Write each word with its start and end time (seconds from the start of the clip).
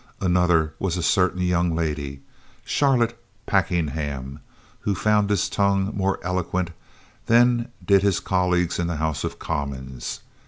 Another 0.19 0.73
was 0.79 0.97
a 0.97 1.03
certain 1.03 1.43
young 1.43 1.75
lady, 1.75 2.23
Charlotte 2.65 3.23
Packenham, 3.45 4.39
who 4.79 4.95
found 4.95 5.29
his 5.29 5.47
tongue 5.47 5.95
more 5.95 6.19
eloquent 6.23 6.71
than 7.27 7.67
did 7.85 8.01
his 8.01 8.19
colleagues 8.19 8.79
in 8.79 8.87
the 8.87 8.95
House 8.95 9.23
of 9.23 9.37
Commons. 9.37 10.21